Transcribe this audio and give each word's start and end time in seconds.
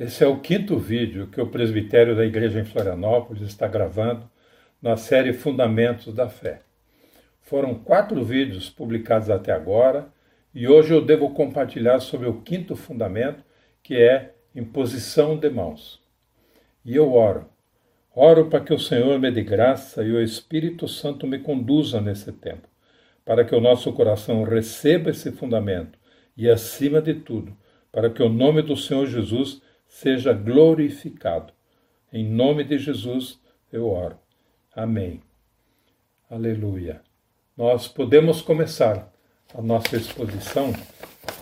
Esse 0.00 0.24
é 0.24 0.26
o 0.26 0.40
quinto 0.40 0.78
vídeo 0.78 1.26
que 1.26 1.42
o 1.42 1.46
presbitério 1.46 2.16
da 2.16 2.24
Igreja 2.24 2.58
em 2.58 2.64
Florianópolis 2.64 3.42
está 3.42 3.68
gravando 3.68 4.26
na 4.80 4.96
série 4.96 5.34
Fundamentos 5.34 6.14
da 6.14 6.26
Fé. 6.26 6.62
Foram 7.42 7.74
quatro 7.74 8.24
vídeos 8.24 8.70
publicados 8.70 9.28
até 9.28 9.52
agora 9.52 10.10
e 10.54 10.66
hoje 10.66 10.94
eu 10.94 11.04
devo 11.04 11.34
compartilhar 11.34 12.00
sobre 12.00 12.26
o 12.26 12.40
quinto 12.40 12.74
fundamento, 12.74 13.44
que 13.82 13.94
é 13.94 14.32
imposição 14.56 15.36
de 15.36 15.50
mãos. 15.50 16.00
E 16.82 16.96
eu 16.96 17.12
oro. 17.12 17.44
Oro 18.16 18.46
para 18.46 18.64
que 18.64 18.72
o 18.72 18.78
Senhor 18.78 19.18
me 19.20 19.30
dê 19.30 19.42
graça 19.42 20.02
e 20.02 20.10
o 20.10 20.22
Espírito 20.22 20.88
Santo 20.88 21.26
me 21.26 21.40
conduza 21.40 22.00
nesse 22.00 22.32
tempo, 22.32 22.66
para 23.22 23.44
que 23.44 23.54
o 23.54 23.60
nosso 23.60 23.92
coração 23.92 24.44
receba 24.44 25.10
esse 25.10 25.30
fundamento 25.30 25.98
e, 26.34 26.48
acima 26.48 27.02
de 27.02 27.12
tudo, 27.12 27.54
para 27.92 28.08
que 28.08 28.22
o 28.22 28.30
nome 28.30 28.62
do 28.62 28.78
Senhor 28.78 29.06
Jesus 29.06 29.60
seja 29.90 30.32
glorificado. 30.32 31.52
Em 32.12 32.24
nome 32.24 32.64
de 32.64 32.78
Jesus 32.78 33.38
eu 33.72 33.88
oro. 33.88 34.16
Amém. 34.74 35.20
Aleluia. 36.30 37.02
Nós 37.56 37.88
podemos 37.88 38.40
começar 38.40 39.12
a 39.52 39.60
nossa 39.60 39.96
exposição 39.96 40.72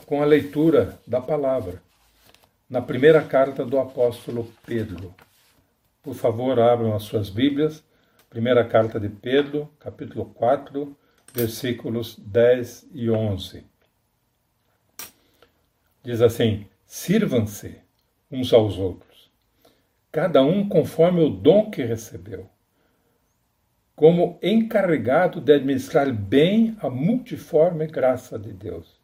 com 0.07 0.23
a 0.23 0.25
leitura 0.25 0.99
da 1.07 1.21
palavra, 1.21 1.83
na 2.69 2.81
primeira 2.81 3.23
carta 3.23 3.65
do 3.65 3.79
apóstolo 3.79 4.51
Pedro. 4.67 5.15
Por 6.03 6.15
favor, 6.15 6.59
abram 6.59 6.95
as 6.97 7.03
suas 7.03 7.29
Bíblias, 7.29 7.85
primeira 8.31 8.65
carta 8.65 8.99
de 8.99 9.11
Pedro, 9.11 9.71
capítulo 9.79 10.25
4, 10.25 10.97
versículos 11.35 12.19
10 12.19 12.89
e 12.93 13.11
11. 13.11 13.65
Diz 16.03 16.23
assim: 16.23 16.67
Sirvam-se 16.87 17.88
uns 18.31 18.53
aos 18.53 18.79
outros, 18.79 19.31
cada 20.13 20.43
um 20.43 20.69
conforme 20.69 21.23
o 21.23 21.29
dom 21.29 21.71
que 21.71 21.83
recebeu, 21.83 22.49
como 23.97 24.39
encarregado 24.43 25.41
de 25.41 25.53
administrar 25.55 26.13
bem 26.13 26.77
a 26.81 26.89
multiforme 26.89 27.87
graça 27.87 28.39
de 28.39 28.53
Deus. 28.53 29.01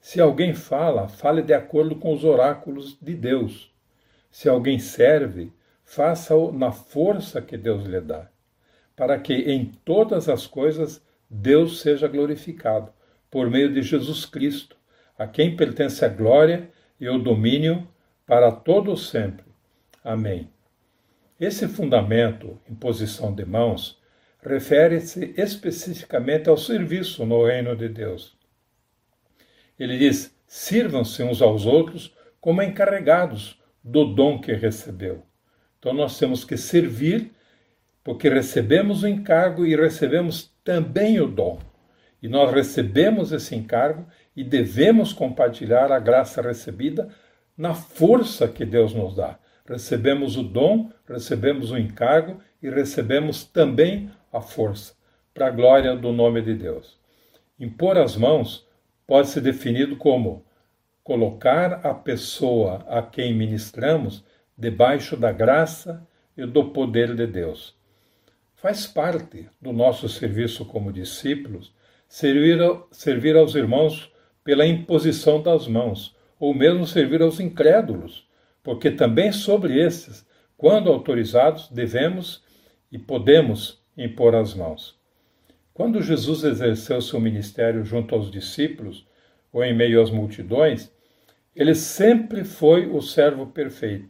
Se 0.00 0.20
alguém 0.20 0.54
fala, 0.54 1.08
fale 1.08 1.42
de 1.42 1.52
acordo 1.52 1.96
com 1.96 2.12
os 2.12 2.22
oráculos 2.22 2.96
de 3.02 3.14
Deus. 3.14 3.74
Se 4.30 4.48
alguém 4.48 4.78
serve, 4.78 5.52
faça-o 5.84 6.52
na 6.52 6.70
força 6.70 7.42
que 7.42 7.56
Deus 7.56 7.84
lhe 7.84 8.00
dá, 8.00 8.28
para 8.94 9.18
que 9.18 9.34
em 9.34 9.72
todas 9.84 10.28
as 10.28 10.46
coisas 10.46 11.02
Deus 11.28 11.80
seja 11.80 12.06
glorificado, 12.06 12.92
por 13.30 13.50
meio 13.50 13.72
de 13.72 13.82
Jesus 13.82 14.24
Cristo, 14.24 14.76
a 15.18 15.26
quem 15.26 15.56
pertence 15.56 16.04
a 16.04 16.08
glória 16.08 16.70
e 17.00 17.08
o 17.08 17.18
domínio 17.18 17.86
para 18.28 18.52
todo 18.52 18.94
sempre. 18.94 19.46
Amém. 20.04 20.50
Esse 21.40 21.66
fundamento, 21.66 22.60
imposição 22.68 23.34
de 23.34 23.46
mãos, 23.46 23.98
refere-se 24.42 25.32
especificamente 25.34 26.48
ao 26.48 26.58
serviço 26.58 27.24
no 27.24 27.46
reino 27.46 27.74
de 27.74 27.88
Deus. 27.88 28.36
Ele 29.78 29.96
diz: 29.96 30.36
sirvam-se 30.46 31.22
uns 31.22 31.40
aos 31.40 31.64
outros 31.64 32.14
como 32.38 32.62
encarregados 32.62 33.58
do 33.82 34.04
dom 34.04 34.38
que 34.38 34.52
recebeu. 34.52 35.22
Então 35.78 35.94
nós 35.94 36.18
temos 36.18 36.44
que 36.44 36.56
servir, 36.56 37.32
porque 38.04 38.28
recebemos 38.28 39.04
o 39.04 39.08
encargo 39.08 39.64
e 39.64 39.74
recebemos 39.74 40.52
também 40.62 41.18
o 41.18 41.26
dom. 41.26 41.58
E 42.20 42.28
nós 42.28 42.52
recebemos 42.52 43.32
esse 43.32 43.54
encargo 43.54 44.06
e 44.36 44.44
devemos 44.44 45.14
compartilhar 45.14 45.90
a 45.90 45.98
graça 45.98 46.42
recebida 46.42 47.08
na 47.58 47.74
força 47.74 48.46
que 48.46 48.64
Deus 48.64 48.94
nos 48.94 49.16
dá. 49.16 49.36
Recebemos 49.66 50.36
o 50.36 50.42
dom, 50.42 50.90
recebemos 51.06 51.72
o 51.72 51.76
encargo 51.76 52.40
e 52.62 52.70
recebemos 52.70 53.44
também 53.44 54.10
a 54.32 54.40
força, 54.40 54.94
para 55.34 55.48
a 55.48 55.50
glória 55.50 55.96
do 55.96 56.12
nome 56.12 56.40
de 56.40 56.54
Deus. 56.54 56.96
Impor 57.58 57.98
as 57.98 58.16
mãos 58.16 58.66
pode 59.06 59.28
ser 59.28 59.40
definido 59.40 59.96
como 59.96 60.46
colocar 61.02 61.84
a 61.84 61.92
pessoa 61.92 62.84
a 62.88 63.02
quem 63.02 63.34
ministramos 63.34 64.24
debaixo 64.56 65.16
da 65.16 65.32
graça 65.32 66.06
e 66.36 66.46
do 66.46 66.66
poder 66.66 67.16
de 67.16 67.26
Deus. 67.26 67.74
Faz 68.54 68.86
parte 68.86 69.48
do 69.60 69.72
nosso 69.72 70.08
serviço 70.08 70.64
como 70.64 70.92
discípulos 70.92 71.74
servir, 72.08 72.58
servir 72.90 73.36
aos 73.36 73.54
irmãos 73.54 74.10
pela 74.42 74.66
imposição 74.66 75.42
das 75.42 75.68
mãos, 75.68 76.16
ou 76.38 76.54
mesmo 76.54 76.86
servir 76.86 77.22
aos 77.22 77.40
incrédulos, 77.40 78.28
porque 78.62 78.90
também 78.90 79.32
sobre 79.32 79.80
esses, 79.80 80.26
quando 80.56 80.90
autorizados, 80.90 81.68
devemos 81.70 82.42
e 82.90 82.98
podemos 82.98 83.82
impor 83.96 84.34
as 84.34 84.54
mãos. 84.54 84.98
Quando 85.72 86.02
Jesus 86.02 86.42
exerceu 86.42 87.00
seu 87.00 87.20
ministério 87.20 87.84
junto 87.84 88.14
aos 88.14 88.30
discípulos 88.30 89.06
ou 89.52 89.62
em 89.62 89.74
meio 89.74 90.02
às 90.02 90.10
multidões, 90.10 90.92
ele 91.54 91.74
sempre 91.74 92.44
foi 92.44 92.86
o 92.86 93.00
servo 93.00 93.46
perfeito. 93.46 94.08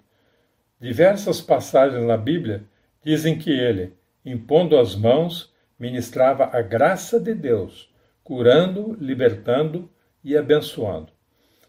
Diversas 0.81 1.41
passagens 1.41 2.05
na 2.05 2.17
Bíblia 2.17 2.65
dizem 3.05 3.39
que 3.39 3.51
ele, 3.51 3.93
impondo 4.25 4.79
as 4.79 4.95
mãos, 4.95 5.53
ministrava 5.79 6.51
a 6.53 6.61
graça 6.61 7.19
de 7.21 7.35
Deus, 7.35 7.93
curando, 8.23 8.97
libertando 9.01 9.91
e 10.23 10.37
abençoando. 10.37 11.18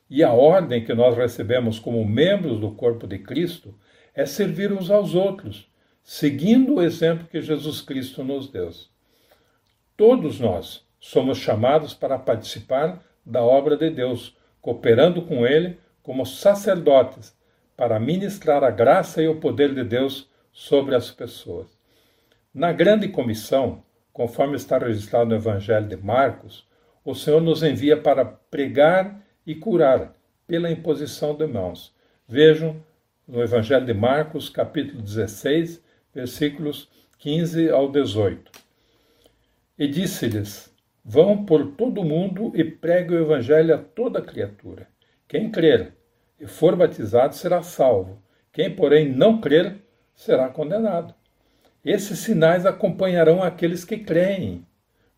E 0.09 0.23
a 0.23 0.33
ordem 0.33 0.83
que 0.83 0.93
nós 0.93 1.15
recebemos 1.15 1.77
como 1.77 2.03
membros 2.03 2.59
do 2.59 2.71
corpo 2.71 3.05
de 3.05 3.19
Cristo 3.19 3.75
é 4.15 4.25
servir 4.25 4.71
uns 4.73 4.89
aos 4.89 5.13
outros, 5.13 5.69
seguindo 6.03 6.75
o 6.75 6.81
exemplo 6.81 7.27
que 7.27 7.41
Jesus 7.41 7.81
Cristo 7.81 8.23
nos 8.23 8.49
deu. 8.49 8.71
Todos 9.95 10.39
nós 10.39 10.83
somos 10.99 11.37
chamados 11.37 11.93
para 11.93 12.17
participar 12.17 13.03
da 13.25 13.43
obra 13.43 13.77
de 13.77 13.89
Deus, 13.89 14.35
cooperando 14.61 15.21
com 15.21 15.45
Ele 15.45 15.77
como 16.01 16.25
sacerdotes, 16.25 17.37
para 17.77 17.99
ministrar 17.99 18.63
a 18.63 18.71
graça 18.71 19.21
e 19.21 19.27
o 19.27 19.39
poder 19.39 19.73
de 19.73 19.83
Deus 19.83 20.27
sobre 20.51 20.95
as 20.95 21.11
pessoas. 21.11 21.67
Na 22.53 22.73
grande 22.73 23.07
comissão, 23.07 23.83
conforme 24.11 24.55
está 24.55 24.77
registrado 24.77 25.29
no 25.29 25.35
Evangelho 25.35 25.87
de 25.87 25.95
Marcos, 25.95 26.67
o 27.05 27.13
Senhor 27.13 27.39
nos 27.39 27.63
envia 27.63 27.95
para 27.95 28.25
pregar 28.25 29.21
e 29.49 29.55
curar 29.55 30.15
pela 30.45 30.69
imposição 30.69 31.33
de 31.33 31.47
mãos. 31.47 31.91
Vejam 32.27 32.75
no 33.27 33.41
Evangelho 33.41 33.83
de 33.83 33.95
Marcos, 33.95 34.47
capítulo 34.47 35.01
16, 35.01 35.83
versículos 36.13 36.87
15 37.17 37.67
ao 37.71 37.91
18. 37.91 38.51
E 39.75 39.87
disse-lhes: 39.87 40.71
Vão 41.03 41.45
por 41.45 41.71
todo 41.71 42.01
o 42.01 42.05
mundo 42.05 42.51
e 42.53 42.63
pregue 42.63 43.15
o 43.15 43.19
Evangelho 43.23 43.73
a 43.73 43.79
toda 43.79 44.21
criatura. 44.21 44.87
Quem 45.27 45.49
crer 45.49 45.95
e 46.39 46.45
for 46.45 46.75
batizado 46.75 47.33
será 47.33 47.63
salvo. 47.63 48.21
Quem, 48.53 48.75
porém, 48.75 49.09
não 49.09 49.41
crer 49.41 49.77
será 50.13 50.49
condenado. 50.49 51.11
Esses 51.83 52.19
sinais 52.19 52.67
acompanharão 52.67 53.41
aqueles 53.41 53.83
que 53.83 53.97
creem. 53.97 54.63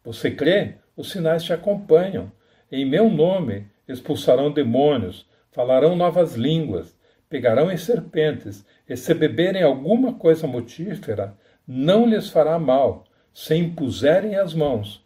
Você 0.05 0.31
crê? 0.31 0.75
Os 0.95 1.11
sinais 1.11 1.43
te 1.43 1.51
acompanham. 1.51 2.31
Em 2.71 2.85
meu 2.85 3.09
nome 3.09 3.69
expulsarão 3.91 4.51
demônios, 4.51 5.27
falarão 5.51 5.95
novas 5.95 6.35
línguas, 6.35 6.97
pegarão 7.29 7.71
em 7.71 7.77
serpentes, 7.77 8.65
e 8.87 8.97
se 8.97 9.13
beberem 9.13 9.63
alguma 9.63 10.13
coisa 10.13 10.47
mortífera, 10.47 11.37
não 11.67 12.05
lhes 12.05 12.29
fará 12.29 12.59
mal, 12.59 13.05
se 13.33 13.55
impuserem 13.55 14.35
as 14.35 14.53
mãos. 14.53 15.05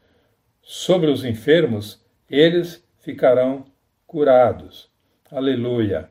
Sobre 0.62 1.12
os 1.12 1.24
enfermos, 1.24 2.04
eles 2.30 2.84
ficarão 2.98 3.66
curados. 4.08 4.90
Aleluia! 5.30 6.10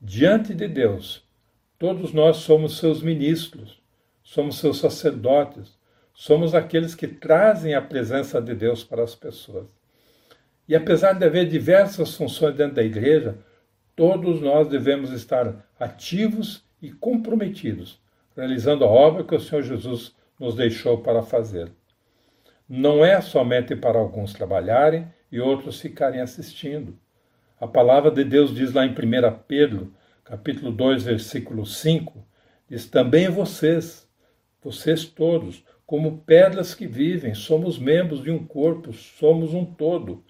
Diante 0.00 0.54
de 0.54 0.68
Deus, 0.68 1.24
todos 1.78 2.12
nós 2.12 2.38
somos 2.38 2.78
seus 2.78 3.02
ministros, 3.02 3.82
somos 4.22 4.58
seus 4.58 4.78
sacerdotes, 4.78 5.76
somos 6.14 6.54
aqueles 6.54 6.94
que 6.94 7.08
trazem 7.08 7.74
a 7.74 7.82
presença 7.82 8.40
de 8.40 8.54
Deus 8.54 8.84
para 8.84 9.02
as 9.02 9.14
pessoas. 9.14 9.79
E 10.70 10.76
apesar 10.76 11.14
de 11.14 11.24
haver 11.24 11.48
diversas 11.48 12.14
funções 12.14 12.54
dentro 12.54 12.76
da 12.76 12.84
igreja, 12.84 13.36
todos 13.96 14.40
nós 14.40 14.68
devemos 14.68 15.10
estar 15.10 15.66
ativos 15.80 16.64
e 16.80 16.92
comprometidos, 16.92 18.00
realizando 18.36 18.84
a 18.84 18.86
obra 18.86 19.24
que 19.24 19.34
o 19.34 19.40
Senhor 19.40 19.62
Jesus 19.62 20.14
nos 20.38 20.54
deixou 20.54 20.98
para 20.98 21.24
fazer. 21.24 21.72
Não 22.68 23.04
é 23.04 23.20
somente 23.20 23.74
para 23.74 23.98
alguns 23.98 24.32
trabalharem 24.32 25.12
e 25.32 25.40
outros 25.40 25.80
ficarem 25.80 26.20
assistindo. 26.20 26.96
A 27.60 27.66
palavra 27.66 28.12
de 28.12 28.22
Deus 28.22 28.54
diz 28.54 28.72
lá 28.72 28.86
em 28.86 28.90
1 28.90 28.94
Pedro, 29.48 29.92
capítulo 30.22 30.70
2, 30.70 31.02
versículo 31.02 31.66
5, 31.66 32.24
diz 32.68 32.86
também 32.86 33.28
vocês, 33.28 34.08
vocês 34.62 35.04
todos, 35.04 35.64
como 35.84 36.18
pedras 36.18 36.76
que 36.76 36.86
vivem, 36.86 37.34
somos 37.34 37.76
membros 37.76 38.22
de 38.22 38.30
um 38.30 38.46
corpo, 38.46 38.92
somos 38.92 39.52
um 39.52 39.64
todo 39.64 40.22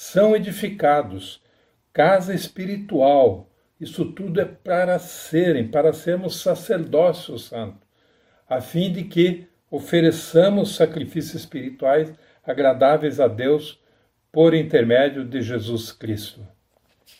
são 0.00 0.34
edificados 0.34 1.42
casa 1.92 2.34
espiritual 2.34 3.50
Isso 3.78 4.06
tudo 4.06 4.40
é 4.40 4.46
para 4.46 4.98
serem, 4.98 5.68
para 5.68 5.92
sermos 5.92 6.40
sacerdócio 6.40 7.38
santo, 7.38 7.86
a 8.48 8.62
fim 8.62 8.90
de 8.90 9.04
que 9.04 9.46
ofereçamos 9.70 10.74
sacrifícios 10.74 11.34
espirituais 11.42 12.10
agradáveis 12.42 13.20
a 13.20 13.28
Deus 13.28 13.78
por 14.32 14.54
intermédio 14.54 15.22
de 15.22 15.42
Jesus 15.42 15.92
Cristo. 15.92 16.40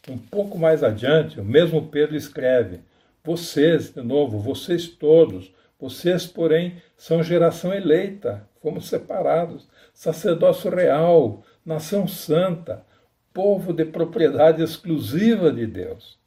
Um 0.09 0.17
pouco 0.17 0.59
mais 0.59 0.83
adiante, 0.83 1.39
o 1.39 1.45
mesmo 1.45 1.89
Pedro 1.89 2.17
escreve: 2.17 2.81
Vocês, 3.23 3.93
de 3.93 4.01
novo, 4.01 4.39
vocês 4.39 4.89
todos, 4.89 5.53
vocês, 5.79 6.27
porém, 6.27 6.83
são 6.97 7.23
geração 7.23 7.75
eleita, 7.75 8.49
fomos 8.63 8.89
separados, 8.89 9.69
sacerdócio 9.93 10.71
real, 10.75 11.45
nação 11.65 12.09
santa, 12.09 12.85
povo 13.33 13.73
de 13.73 13.85
propriedade 13.85 14.63
exclusiva 14.63 15.53
de 15.53 15.67
Deus. 15.67 16.19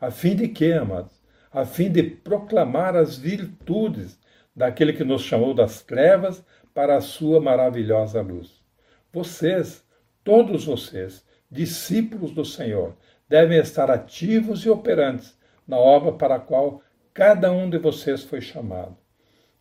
A 0.00 0.10
fim 0.10 0.36
de 0.36 0.48
quê, 0.48 0.72
amados? 0.72 1.20
A 1.50 1.64
fim 1.64 1.90
de 1.90 2.02
proclamar 2.02 2.94
as 2.94 3.16
virtudes 3.16 4.18
daquele 4.54 4.92
que 4.92 5.04
nos 5.04 5.22
chamou 5.22 5.54
das 5.54 5.82
trevas 5.82 6.44
para 6.74 6.96
a 6.96 7.00
sua 7.00 7.40
maravilhosa 7.40 8.20
luz. 8.20 8.62
Vocês, 9.12 9.82
todos 10.22 10.66
vocês, 10.66 11.24
discípulos 11.50 12.32
do 12.32 12.44
Senhor, 12.44 12.94
devem 13.28 13.58
estar 13.58 13.90
ativos 13.90 14.64
e 14.64 14.70
operantes 14.70 15.36
na 15.66 15.78
obra 15.78 16.12
para 16.12 16.36
a 16.36 16.40
qual 16.40 16.82
cada 17.12 17.50
um 17.50 17.68
de 17.68 17.78
vocês 17.78 18.22
foi 18.22 18.40
chamado. 18.40 18.96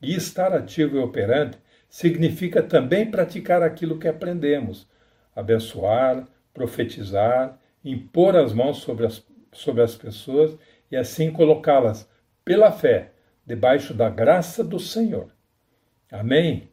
E 0.02 0.14
estar 0.14 0.54
ativo 0.54 0.98
e 0.98 1.00
operante 1.00 1.58
significa 1.90 2.62
também 2.62 3.10
praticar 3.10 3.64
aquilo 3.64 3.98
que 3.98 4.08
aprendemos, 4.08 4.88
abençoar, 5.36 6.28
profetizar, 6.54 7.60
impor 7.84 8.36
as 8.36 8.54
mãos 8.54 8.78
sobre 8.78 9.06
as, 9.06 9.24
sobre 9.52 9.84
as 9.84 9.96
pessoas 9.96 10.58
e 10.90 10.96
assim 10.96 11.32
colocá-las, 11.32 12.10
pela 12.44 12.72
fé, 12.72 13.12
debaixo 13.46 13.94
da 13.94 14.10
graça 14.10 14.64
do 14.64 14.80
Senhor. 14.80 15.32
Amém? 16.12 16.70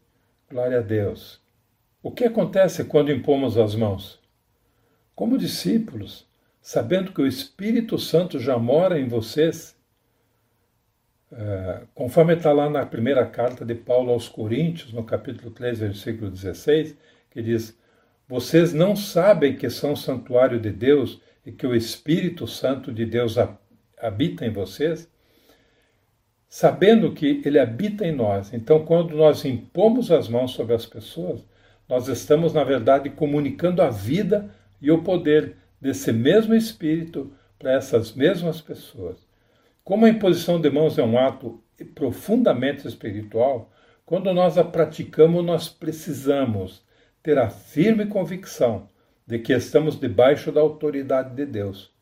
Glória 0.48 0.78
a 0.78 0.82
Deus. 0.82 1.40
O 2.02 2.10
que 2.10 2.24
acontece 2.24 2.84
quando 2.84 3.12
impomos 3.12 3.56
as 3.56 3.74
mãos? 3.74 4.20
Como 5.14 5.38
discípulos, 5.38 6.28
sabendo 6.60 7.12
que 7.12 7.22
o 7.22 7.26
Espírito 7.26 7.98
Santo 7.98 8.38
já 8.38 8.58
mora 8.58 8.98
em 8.98 9.08
vocês, 9.08 9.76
é, 11.32 11.82
conforme 11.94 12.34
está 12.34 12.52
lá 12.52 12.68
na 12.68 12.84
primeira 12.84 13.24
carta 13.24 13.64
de 13.64 13.74
Paulo 13.74 14.12
aos 14.12 14.28
Coríntios, 14.28 14.92
no 14.92 15.04
capítulo 15.04 15.50
3, 15.50 15.78
versículo 15.80 16.30
16, 16.30 16.96
que 17.30 17.42
diz: 17.42 17.78
Vocês 18.32 18.72
não 18.72 18.96
sabem 18.96 19.54
que 19.54 19.68
são 19.68 19.94
santuário 19.94 20.58
de 20.58 20.70
Deus 20.70 21.20
e 21.44 21.52
que 21.52 21.66
o 21.66 21.74
Espírito 21.74 22.46
Santo 22.46 22.90
de 22.90 23.04
Deus 23.04 23.36
habita 24.00 24.46
em 24.46 24.50
vocês? 24.50 25.06
sabendo 26.48 27.12
que 27.12 27.42
Ele 27.44 27.58
habita 27.58 28.06
em 28.06 28.12
nós. 28.12 28.54
Então, 28.54 28.86
quando 28.86 29.14
nós 29.14 29.44
impomos 29.44 30.10
as 30.10 30.28
mãos 30.28 30.52
sobre 30.52 30.74
as 30.74 30.86
pessoas, 30.86 31.46
nós 31.86 32.08
estamos, 32.08 32.54
na 32.54 32.64
verdade, 32.64 33.10
comunicando 33.10 33.82
a 33.82 33.90
vida 33.90 34.50
e 34.80 34.90
o 34.90 35.02
poder 35.02 35.56
desse 35.78 36.10
mesmo 36.10 36.54
Espírito 36.54 37.32
para 37.58 37.72
essas 37.72 38.14
mesmas 38.14 38.62
pessoas. 38.62 39.26
Como 39.84 40.06
a 40.06 40.08
imposição 40.08 40.58
de 40.58 40.70
mãos 40.70 40.98
é 40.98 41.02
um 41.02 41.18
ato 41.18 41.62
profundamente 41.94 42.88
espiritual, 42.88 43.70
quando 44.06 44.32
nós 44.32 44.56
a 44.56 44.64
praticamos, 44.64 45.44
nós 45.44 45.68
precisamos 45.68 46.82
ter 47.22 47.38
a 47.38 47.48
firme 47.48 48.06
convicção 48.06 48.88
de 49.26 49.38
que 49.38 49.52
estamos 49.52 49.98
debaixo 49.98 50.50
da 50.50 50.60
autoridade 50.60 51.34
de 51.34 51.46
Deus. 51.46 51.92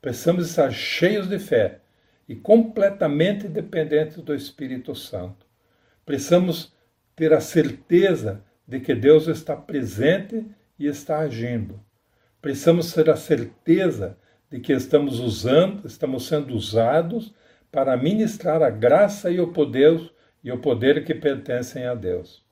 Precisamos 0.00 0.48
estar 0.48 0.70
cheios 0.70 1.28
de 1.28 1.38
fé 1.38 1.80
e 2.28 2.34
completamente 2.34 3.48
dependentes 3.48 4.18
do 4.18 4.34
Espírito 4.34 4.94
Santo. 4.94 5.46
Precisamos 6.04 6.72
ter 7.14 7.32
a 7.32 7.40
certeza 7.40 8.44
de 8.66 8.80
que 8.80 8.94
Deus 8.94 9.26
está 9.26 9.56
presente 9.56 10.44
e 10.78 10.86
está 10.86 11.18
agindo. 11.18 11.80
Precisamos 12.42 12.92
ter 12.92 13.08
a 13.08 13.16
certeza 13.16 14.18
de 14.50 14.60
que 14.60 14.72
estamos 14.72 15.18
usando, 15.18 15.86
estamos 15.86 16.26
sendo 16.26 16.54
usados 16.54 17.34
para 17.72 17.96
ministrar 17.96 18.62
a 18.62 18.70
graça 18.70 19.30
e 19.30 19.40
o 19.40 19.52
poder 19.52 20.12
e 20.44 20.52
o 20.52 20.58
poder 20.58 21.04
que 21.04 21.14
pertencem 21.14 21.86
a 21.86 21.94
Deus. 21.94 22.45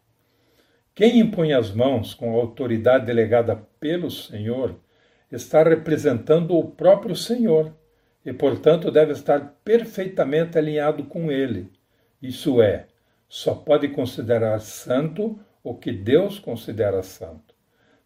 Quem 0.94 1.18
impõe 1.18 1.52
as 1.52 1.72
mãos 1.72 2.14
com 2.14 2.30
a 2.30 2.40
autoridade 2.40 3.06
delegada 3.06 3.56
pelo 3.80 4.08
Senhor 4.10 4.76
está 5.30 5.64
representando 5.64 6.56
o 6.56 6.70
próprio 6.70 7.16
Senhor 7.16 7.74
e, 8.24 8.32
portanto, 8.32 8.92
deve 8.92 9.10
estar 9.10 9.56
perfeitamente 9.64 10.56
alinhado 10.56 11.02
com 11.04 11.32
ele. 11.32 11.68
Isso 12.22 12.62
é, 12.62 12.86
só 13.28 13.56
pode 13.56 13.88
considerar 13.88 14.60
santo 14.60 15.36
o 15.64 15.74
que 15.74 15.90
Deus 15.90 16.38
considera 16.38 17.02
santo. 17.02 17.56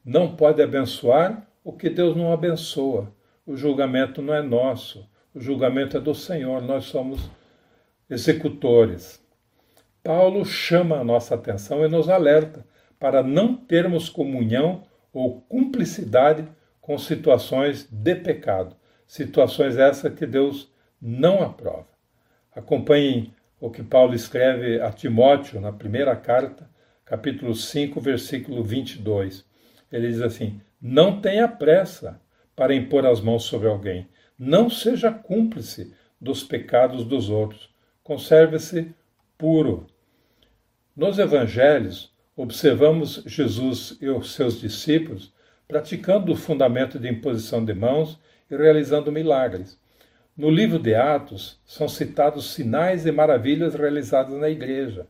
Não 0.03 0.35
pode 0.35 0.63
abençoar 0.63 1.47
o 1.63 1.75
que 1.75 1.91
Deus 1.91 2.17
não 2.17 2.33
abençoa. 2.33 3.13
O 3.47 3.55
julgamento 3.55 4.23
não 4.23 4.33
é 4.33 4.41
nosso, 4.41 5.07
o 5.35 5.41
julgamento 5.41 5.99
é 5.99 6.01
do 6.01 6.15
Senhor, 6.15 6.63
nós 6.63 6.87
somos 6.87 7.31
executores. 8.09 9.23
Paulo 10.03 10.43
chama 10.47 10.97
a 10.97 11.05
nossa 11.05 11.35
atenção 11.35 11.85
e 11.85 11.89
nos 11.89 12.09
alerta 12.09 12.65
para 12.99 13.23
não 13.23 13.55
termos 13.55 14.09
comunhão 14.09 14.85
ou 15.13 15.41
cumplicidade 15.43 16.47
com 16.81 16.99
situações 16.99 17.89
de 17.91 18.15
pecado 18.15 18.77
situações 19.09 19.79
essas 19.79 20.15
que 20.15 20.27
Deus 20.27 20.71
não 21.01 21.43
aprova. 21.43 21.89
Acompanhem 22.55 23.33
o 23.59 23.71
que 23.71 23.83
Paulo 23.83 24.15
escreve 24.15 24.81
a 24.81 24.93
Timóteo 24.93 25.61
na 25.61 25.73
primeira 25.73 26.15
carta, 26.15 26.69
capítulo 27.05 27.55
5, 27.55 28.01
versículo 28.01 28.63
22. 28.63 29.45
Ele 29.91 30.09
diz 30.09 30.21
assim: 30.21 30.61
Não 30.81 31.21
tenha 31.21 31.49
pressa 31.49 32.21
para 32.55 32.75
impor 32.75 33.07
as 33.07 33.21
mãos 33.21 33.45
sobre 33.45 33.69
alguém, 33.69 34.07
não 34.39 34.69
seja 34.69 35.11
cúmplice 35.11 35.95
dos 36.21 36.45
pecados 36.45 37.05
dos 37.05 37.31
outros, 37.31 37.71
conserve-se 38.05 38.93
puro. 39.39 39.87
Nos 40.95 41.19
evangelhos, 41.19 42.13
observamos 42.39 43.21
Jesus 43.27 43.99
e 44.01 44.09
os 44.09 44.33
seus 44.33 44.61
discípulos 44.61 45.35
praticando 45.67 46.33
o 46.33 46.37
fundamento 46.37 46.97
de 46.97 47.09
imposição 47.09 47.65
de 47.65 47.75
mãos 47.75 48.17
e 48.49 48.57
realizando 48.57 49.11
milagres. 49.11 49.77
No 50.37 50.49
livro 50.49 50.79
de 50.79 50.95
Atos 50.95 51.61
são 51.67 51.89
citados 51.89 52.55
sinais 52.55 53.05
e 53.07 53.11
maravilhas 53.11 53.75
realizados 53.75 54.35
na 54.35 54.49
igreja. 54.49 55.09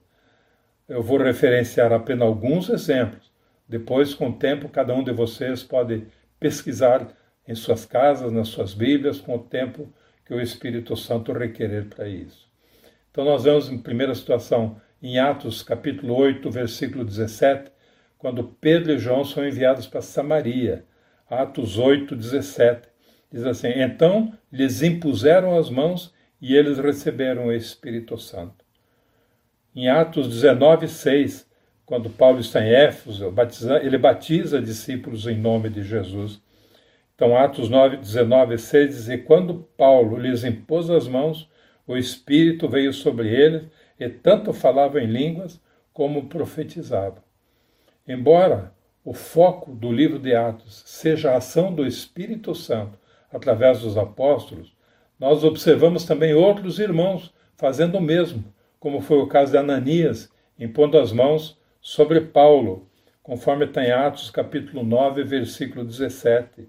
Eu 0.88 1.02
vou 1.02 1.18
referenciar 1.18 1.92
apenas 1.92 2.26
alguns 2.26 2.70
exemplos. 2.70 3.30
Depois, 3.68 4.14
com 4.14 4.30
o 4.30 4.38
tempo, 4.38 4.70
cada 4.70 4.94
um 4.94 5.04
de 5.04 5.12
vocês 5.12 5.62
pode 5.62 6.06
pesquisar 6.40 7.14
em 7.46 7.54
suas 7.54 7.84
casas, 7.84 8.32
nas 8.32 8.48
suas 8.48 8.72
Bíblias, 8.72 9.20
com 9.20 9.36
o 9.36 9.38
tempo 9.38 9.92
que 10.24 10.32
o 10.32 10.40
Espírito 10.40 10.96
Santo 10.96 11.34
requerer 11.34 11.90
para 11.90 12.08
isso. 12.08 12.48
Então, 13.10 13.22
nós 13.22 13.44
vemos 13.44 13.68
em 13.68 13.76
primeira 13.76 14.14
situação, 14.14 14.80
em 15.02 15.18
Atos 15.18 15.62
capítulo 15.62 16.14
8, 16.14 16.50
versículo 16.50 17.04
17, 17.04 17.70
quando 18.18 18.44
Pedro 18.60 18.92
e 18.92 18.98
João 18.98 19.24
são 19.24 19.46
enviados 19.46 19.86
para 19.86 20.02
Samaria. 20.02 20.84
Atos 21.30 21.78
8, 21.78 22.16
17. 22.16 22.88
Diz 23.30 23.44
assim: 23.44 23.68
Então 23.68 24.32
lhes 24.50 24.82
impuseram 24.82 25.56
as 25.56 25.70
mãos 25.70 26.12
e 26.40 26.56
eles 26.56 26.78
receberam 26.78 27.46
o 27.46 27.52
Espírito 27.52 28.16
Santo. 28.18 28.64
Em 29.74 29.88
Atos 29.88 30.28
19, 30.28 30.88
6, 30.88 31.48
quando 31.86 32.10
Paulo 32.10 32.40
está 32.40 32.64
em 32.64 32.70
Éfeso, 32.70 33.32
ele 33.82 33.98
batiza 33.98 34.60
discípulos 34.60 35.26
em 35.26 35.36
nome 35.36 35.68
de 35.68 35.82
Jesus. 35.82 36.40
Então, 37.14 37.36
Atos 37.36 37.68
9, 37.68 37.98
19, 37.98 38.58
6 38.58 38.94
diz: 38.94 39.08
E 39.08 39.18
quando 39.18 39.68
Paulo 39.76 40.18
lhes 40.18 40.44
impôs 40.44 40.90
as 40.90 41.06
mãos, 41.06 41.48
o 41.86 41.96
Espírito 41.96 42.68
veio 42.68 42.92
sobre 42.92 43.28
eles, 43.28 43.64
e 43.98 44.08
tanto 44.08 44.52
falavam 44.52 45.00
em 45.00 45.06
línguas 45.06 45.60
como 45.92 46.28
profetizavam. 46.28 47.22
Embora 48.06 48.72
o 49.04 49.12
foco 49.12 49.72
do 49.72 49.90
livro 49.90 50.18
de 50.18 50.34
Atos 50.34 50.82
seja 50.86 51.32
a 51.32 51.36
ação 51.38 51.74
do 51.74 51.86
Espírito 51.86 52.54
Santo 52.54 52.98
através 53.32 53.80
dos 53.80 53.96
apóstolos, 53.96 54.76
nós 55.18 55.42
observamos 55.42 56.04
também 56.04 56.34
outros 56.34 56.78
irmãos 56.78 57.32
fazendo 57.56 57.98
o 57.98 58.00
mesmo, 58.00 58.44
como 58.78 59.00
foi 59.00 59.18
o 59.18 59.26
caso 59.26 59.52
de 59.52 59.58
Ananias, 59.58 60.30
impondo 60.58 60.98
as 60.98 61.12
mãos 61.12 61.58
sobre 61.80 62.20
Paulo, 62.20 62.88
conforme 63.22 63.64
está 63.64 63.84
em 63.84 63.90
Atos 63.90 64.30
capítulo 64.30 64.84
9, 64.84 65.24
versículo 65.24 65.84
17. 65.84 66.68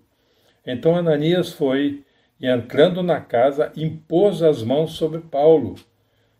Então 0.66 0.96
Ananias 0.96 1.54
foi 1.54 2.04
e 2.40 2.48
entrando 2.48 3.04
na 3.04 3.20
casa, 3.20 3.72
impôs 3.76 4.42
as 4.42 4.64
mãos 4.64 4.94
sobre 4.94 5.20
Paulo, 5.20 5.76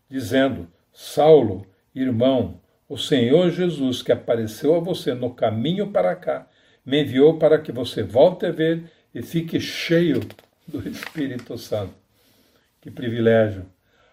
dizendo: 0.08 0.66
Saulo, 1.02 1.66
irmão, 1.94 2.60
o 2.86 2.98
Senhor 2.98 3.50
Jesus, 3.50 4.02
que 4.02 4.12
apareceu 4.12 4.74
a 4.74 4.80
você 4.80 5.14
no 5.14 5.32
caminho 5.32 5.90
para 5.90 6.14
cá, 6.14 6.46
me 6.84 7.02
enviou 7.02 7.38
para 7.38 7.58
que 7.58 7.72
você 7.72 8.02
volte 8.02 8.44
a 8.44 8.50
ver 8.52 8.84
e 9.14 9.22
fique 9.22 9.58
cheio 9.58 10.20
do 10.68 10.86
Espírito 10.86 11.56
Santo. 11.56 11.94
que 12.82 12.90
privilégio! 12.90 13.64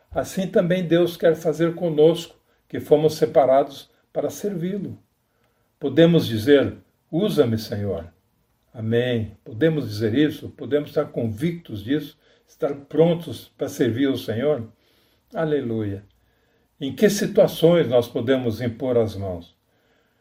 Assim 0.09 0.47
também 0.47 0.87
Deus 0.87 1.17
quer 1.17 1.35
fazer 1.35 1.75
conosco, 1.75 2.39
que 2.69 2.79
fomos 2.79 3.15
separados 3.15 3.91
para 4.13 4.29
servi-lo. 4.29 4.97
Podemos 5.77 6.25
dizer: 6.25 6.73
Usa-me, 7.11 7.57
Senhor. 7.57 8.07
Amém. 8.73 9.37
Podemos 9.43 9.89
dizer 9.89 10.15
isso? 10.15 10.49
Podemos 10.51 10.91
estar 10.91 11.07
convictos 11.07 11.83
disso? 11.83 12.17
Estar 12.47 12.73
prontos 12.85 13.51
para 13.57 13.67
servir 13.67 14.07
o 14.07 14.17
Senhor? 14.17 14.71
Aleluia. 15.33 16.05
Em 16.79 16.93
que 16.93 17.09
situações 17.09 17.87
nós 17.87 18.07
podemos 18.07 18.61
impor 18.61 18.99
as 18.99 19.15
mãos? 19.15 19.57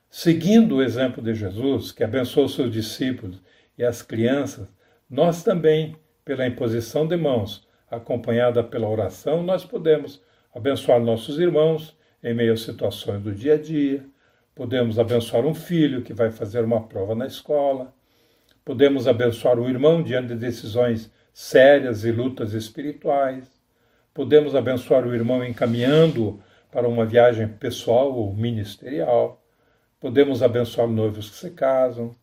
Seguindo 0.08 0.76
o 0.76 0.82
exemplo 0.82 1.22
de 1.22 1.34
Jesus, 1.34 1.92
que 1.92 2.02
abençoou 2.02 2.48
seus 2.48 2.72
discípulos 2.72 3.42
e 3.76 3.84
as 3.84 4.00
crianças, 4.00 4.66
nós 5.08 5.42
também, 5.42 5.94
pela 6.24 6.46
imposição 6.46 7.06
de 7.06 7.14
mãos, 7.14 7.68
acompanhada 7.90 8.64
pela 8.64 8.88
oração, 8.88 9.42
nós 9.42 9.66
podemos 9.66 10.22
abençoar 10.54 10.98
nossos 10.98 11.38
irmãos 11.38 11.94
em 12.24 12.32
meio 12.32 12.54
a 12.54 12.56
situações 12.56 13.22
do 13.22 13.34
dia 13.34 13.52
a 13.52 13.58
dia, 13.58 14.02
podemos 14.54 14.98
abençoar 14.98 15.44
um 15.44 15.54
filho 15.54 16.00
que 16.00 16.14
vai 16.14 16.30
fazer 16.30 16.64
uma 16.64 16.88
prova 16.88 17.14
na 17.14 17.26
escola, 17.26 17.94
podemos 18.64 19.06
abençoar 19.06 19.58
um 19.58 19.68
irmão 19.68 20.02
diante 20.02 20.28
de 20.28 20.36
decisões 20.36 21.12
sérias 21.34 22.02
e 22.06 22.10
lutas 22.10 22.54
espirituais, 22.54 23.44
podemos 24.14 24.54
abençoar 24.54 25.06
o 25.06 25.14
irmão 25.14 25.44
encaminhando 25.44 26.42
para 26.76 26.86
uma 26.86 27.06
viagem 27.06 27.48
pessoal 27.48 28.12
ou 28.12 28.34
ministerial, 28.34 29.42
podemos 29.98 30.42
abençoar 30.42 30.86
noivos 30.86 31.30
que 31.30 31.36
se 31.36 31.50
casam. 31.52 32.14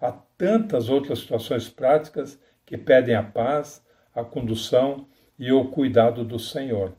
Há 0.00 0.12
tantas 0.12 0.88
outras 0.88 1.18
situações 1.18 1.68
práticas 1.68 2.40
que 2.64 2.78
pedem 2.78 3.16
a 3.16 3.22
paz, 3.24 3.84
a 4.14 4.22
condução 4.22 5.08
e 5.36 5.50
o 5.50 5.64
cuidado 5.64 6.24
do 6.24 6.38
Senhor. 6.38 6.92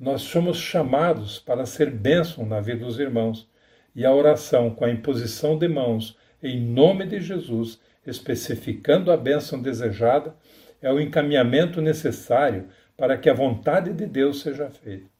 Nós 0.00 0.22
somos 0.22 0.56
chamados 0.56 1.38
para 1.38 1.66
ser 1.66 1.90
bênção 1.90 2.46
na 2.46 2.62
vida 2.62 2.86
dos 2.86 2.98
irmãos, 2.98 3.46
e 3.94 4.06
a 4.06 4.14
oração 4.14 4.70
com 4.70 4.86
a 4.86 4.90
imposição 4.90 5.58
de 5.58 5.68
mãos 5.68 6.16
em 6.42 6.58
nome 6.58 7.04
de 7.04 7.20
Jesus, 7.20 7.78
especificando 8.06 9.12
a 9.12 9.18
bênção 9.18 9.60
desejada, 9.60 10.34
é 10.80 10.90
o 10.90 10.98
encaminhamento 10.98 11.82
necessário 11.82 12.68
para 12.96 13.18
que 13.18 13.28
a 13.28 13.34
vontade 13.34 13.92
de 13.92 14.06
Deus 14.06 14.40
seja 14.40 14.70
feita. 14.70 15.14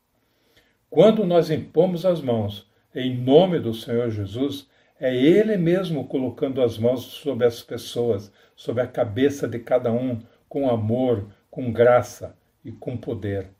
Quando 0.89 1.25
nós 1.25 1.51
impomos 1.51 2.07
as 2.07 2.21
mãos 2.21 2.71
em 2.95 3.17
nome 3.17 3.59
do 3.59 3.75
Senhor 3.75 4.09
Jesus, 4.11 4.69
é 4.99 5.15
Ele 5.15 5.57
mesmo 5.57 6.07
colocando 6.07 6.63
as 6.63 6.79
mãos 6.79 7.03
sobre 7.03 7.47
as 7.47 7.63
pessoas, 7.63 8.33
sobre 8.55 8.83
a 8.83 8.87
cabeça 8.87 9.47
de 9.47 9.59
cada 9.59 9.93
um, 9.93 10.21
com 10.49 10.71
amor, 10.71 11.27
com 11.51 11.73
graça 11.73 12.35
e 12.65 12.73
com 12.73 12.97
poder. 12.97 13.51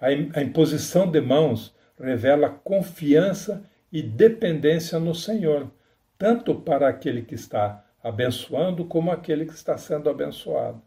A 0.00 0.42
imposição 0.42 1.10
de 1.10 1.20
mãos 1.20 1.74
revela 1.98 2.50
confiança 2.50 3.64
e 3.90 4.02
dependência 4.02 4.98
no 4.98 5.14
Senhor, 5.14 5.70
tanto 6.18 6.54
para 6.54 6.88
aquele 6.88 7.22
que 7.22 7.34
está 7.34 7.84
abençoando 8.02 8.84
como 8.84 9.10
aquele 9.10 9.46
que 9.46 9.54
está 9.54 9.76
sendo 9.76 10.10
abençoado. 10.10 10.82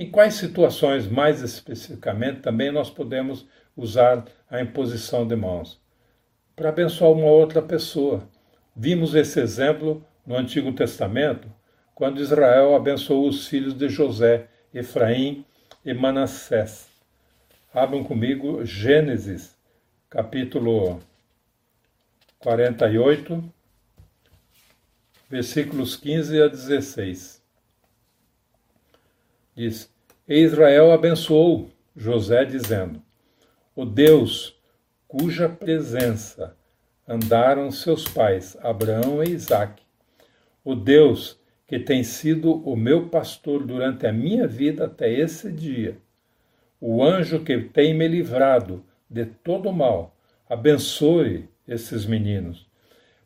Em 0.00 0.10
quais 0.10 0.32
situações, 0.32 1.06
mais 1.06 1.42
especificamente, 1.42 2.40
também 2.40 2.72
nós 2.72 2.88
podemos 2.88 3.46
usar 3.76 4.24
a 4.48 4.58
imposição 4.58 5.28
de 5.28 5.36
mãos? 5.36 5.78
Para 6.56 6.70
abençoar 6.70 7.12
uma 7.12 7.26
outra 7.26 7.60
pessoa. 7.60 8.26
Vimos 8.74 9.14
esse 9.14 9.38
exemplo 9.38 10.02
no 10.26 10.38
Antigo 10.38 10.72
Testamento, 10.72 11.52
quando 11.94 12.22
Israel 12.22 12.74
abençoou 12.74 13.28
os 13.28 13.46
filhos 13.46 13.74
de 13.74 13.90
José, 13.90 14.48
Efraim 14.72 15.44
e 15.84 15.92
Manassés. 15.92 16.88
Abram 17.70 18.02
comigo 18.02 18.64
Gênesis, 18.64 19.54
capítulo 20.08 20.98
48, 22.38 23.44
versículos 25.28 25.94
15 25.94 26.40
a 26.40 26.48
16. 26.48 27.39
Diz: 29.60 29.92
E 30.26 30.38
Israel 30.38 30.90
abençoou 30.90 31.68
José, 31.94 32.46
dizendo: 32.46 33.02
O 33.76 33.84
Deus 33.84 34.58
cuja 35.06 35.50
presença 35.50 36.56
andaram 37.06 37.70
seus 37.70 38.04
pais, 38.08 38.56
Abraão 38.62 39.22
e 39.22 39.32
Isaque, 39.32 39.82
o 40.64 40.74
Deus 40.74 41.38
que 41.66 41.78
tem 41.78 42.02
sido 42.02 42.66
o 42.66 42.74
meu 42.74 43.08
pastor 43.10 43.62
durante 43.62 44.06
a 44.06 44.12
minha 44.14 44.46
vida 44.46 44.86
até 44.86 45.12
esse 45.12 45.52
dia, 45.52 45.98
o 46.80 47.04
anjo 47.04 47.44
que 47.44 47.58
tem 47.58 47.92
me 47.92 48.08
livrado 48.08 48.82
de 49.10 49.26
todo 49.26 49.70
mal, 49.70 50.16
abençoe 50.48 51.50
esses 51.68 52.06
meninos, 52.06 52.66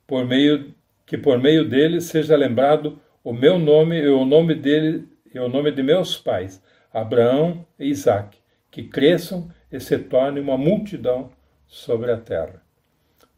por 0.04 0.26
meio 0.26 0.74
que 1.06 1.16
por 1.16 1.38
meio 1.38 1.64
deles 1.68 2.06
seja 2.06 2.34
lembrado 2.34 2.98
o 3.22 3.32
meu 3.32 3.56
nome 3.56 4.00
e 4.00 4.08
o 4.08 4.24
nome 4.24 4.56
dele 4.56 5.13
e 5.34 5.38
o 5.40 5.48
nome 5.48 5.72
de 5.72 5.82
meus 5.82 6.16
pais, 6.16 6.62
Abraão 6.92 7.66
e 7.78 7.88
Isaque, 7.88 8.38
que 8.70 8.84
cresçam 8.84 9.50
e 9.70 9.80
se 9.80 9.98
tornem 9.98 10.40
uma 10.40 10.56
multidão 10.56 11.32
sobre 11.66 12.12
a 12.12 12.16
terra. 12.16 12.62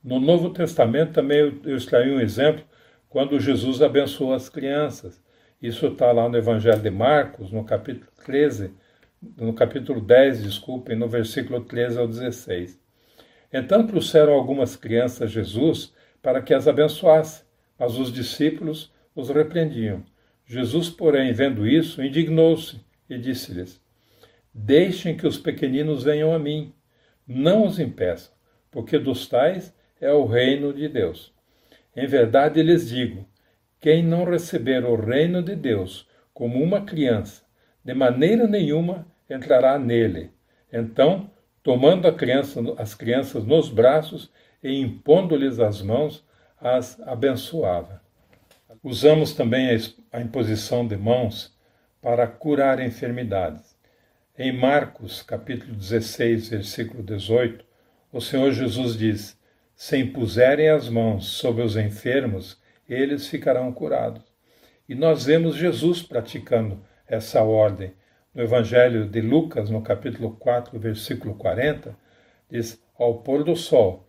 No 0.04 0.20
Novo 0.20 0.50
Testamento 0.50 1.14
também 1.14 1.58
eu 1.64 1.76
extraí 1.76 2.12
um 2.12 2.20
exemplo 2.20 2.62
quando 3.08 3.40
Jesus 3.40 3.80
abençoou 3.80 4.34
as 4.34 4.48
crianças. 4.48 5.24
Isso 5.60 5.86
está 5.86 6.12
lá 6.12 6.28
no 6.28 6.36
Evangelho 6.36 6.82
de 6.82 6.90
Marcos, 6.90 7.50
no 7.50 7.64
capítulo 7.64 8.12
13, 8.24 8.74
no 9.38 9.54
capítulo 9.54 10.00
10, 10.00 10.44
desculpem, 10.44 10.94
no 10.94 11.08
versículo 11.08 11.62
13 11.62 11.98
ao 11.98 12.06
16. 12.06 12.78
Então 13.50 13.86
trouxeram 13.86 14.34
algumas 14.34 14.76
crianças 14.76 15.22
a 15.22 15.26
Jesus 15.26 15.94
para 16.22 16.42
que 16.42 16.52
as 16.52 16.68
abençoasse, 16.68 17.44
mas 17.78 17.98
os 17.98 18.12
discípulos 18.12 18.92
os 19.14 19.30
repreendiam. 19.30 20.04
Jesus, 20.46 20.88
porém, 20.88 21.32
vendo 21.32 21.66
isso, 21.66 22.02
indignou-se 22.02 22.80
e 23.10 23.18
disse-lhes: 23.18 23.80
Deixem 24.54 25.16
que 25.16 25.26
os 25.26 25.38
pequeninos 25.38 26.04
venham 26.04 26.32
a 26.32 26.38
mim, 26.38 26.72
não 27.26 27.66
os 27.66 27.78
impeçam, 27.78 28.32
porque 28.70 28.98
dos 28.98 29.26
tais 29.28 29.74
é 30.00 30.12
o 30.12 30.24
reino 30.24 30.72
de 30.72 30.88
Deus. 30.88 31.34
Em 31.94 32.06
verdade 32.06 32.62
lhes 32.62 32.88
digo: 32.88 33.28
quem 33.80 34.02
não 34.02 34.24
receber 34.24 34.84
o 34.84 34.94
reino 34.94 35.42
de 35.42 35.56
Deus 35.56 36.08
como 36.32 36.62
uma 36.62 36.82
criança, 36.82 37.42
de 37.84 37.94
maneira 37.94 38.46
nenhuma 38.46 39.06
entrará 39.28 39.78
nele. 39.78 40.30
Então 40.72 41.30
tomando 41.66 42.12
criança, 42.12 42.60
as 42.78 42.94
crianças 42.94 43.44
nos 43.44 43.68
braços 43.68 44.30
e 44.62 44.80
impondo-lhes 44.80 45.58
as 45.58 45.82
mãos, 45.82 46.24
as 46.60 47.00
abençoava. 47.00 48.00
Usamos 48.82 49.32
também 49.32 49.68
a 50.12 50.20
imposição 50.20 50.86
de 50.86 50.96
mãos 50.96 51.56
para 52.02 52.26
curar 52.26 52.80
enfermidades. 52.80 53.76
Em 54.36 54.52
Marcos, 54.52 55.22
capítulo 55.22 55.72
16, 55.72 56.48
versículo 56.48 57.02
18, 57.02 57.64
o 58.12 58.20
Senhor 58.20 58.50
Jesus 58.52 58.96
diz: 58.96 59.38
Se 59.74 59.96
impuserem 59.96 60.68
as 60.68 60.88
mãos 60.88 61.26
sobre 61.26 61.62
os 61.62 61.76
enfermos, 61.76 62.60
eles 62.88 63.28
ficarão 63.28 63.72
curados. 63.72 64.24
E 64.88 64.94
nós 64.94 65.26
vemos 65.26 65.54
Jesus 65.54 66.02
praticando 66.02 66.82
essa 67.06 67.42
ordem 67.42 67.94
no 68.34 68.42
Evangelho 68.42 69.08
de 69.08 69.20
Lucas, 69.20 69.70
no 69.70 69.80
capítulo 69.80 70.36
4, 70.36 70.76
versículo 70.78 71.36
40, 71.36 71.96
diz: 72.50 72.82
Ao 72.98 73.18
pôr 73.18 73.44
do 73.44 73.54
sol, 73.54 74.05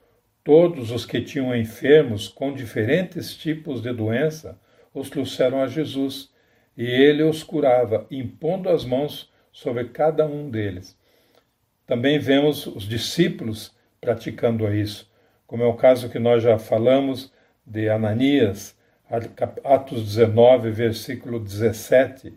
todos 0.47 0.91
os 0.91 1.05
que 1.05 1.19
tinham 1.19 1.53
enfermos 1.53 2.29
com 2.29 2.53
diferentes 2.53 3.35
tipos 3.35 3.81
de 3.81 3.91
doença 3.91 4.57
os 4.93 5.09
trouxeram 5.09 5.61
a 5.61 5.67
Jesus, 5.67 6.31
e 6.77 6.85
ele 6.85 7.21
os 7.21 7.43
curava, 7.43 8.07
impondo 8.09 8.69
as 8.69 8.85
mãos 8.85 9.29
sobre 9.51 9.83
cada 9.89 10.25
um 10.25 10.49
deles. 10.49 10.97
Também 11.85 12.17
vemos 12.17 12.65
os 12.65 12.83
discípulos 12.83 13.75
praticando 13.99 14.73
isso, 14.73 15.11
como 15.45 15.63
é 15.63 15.67
o 15.67 15.73
caso 15.73 16.09
que 16.09 16.17
nós 16.17 16.41
já 16.41 16.57
falamos 16.57 17.31
de 17.65 17.89
Ananias, 17.89 18.73
Atos 19.63 20.03
19, 20.03 20.71
versículo 20.71 21.39
17 21.39 22.33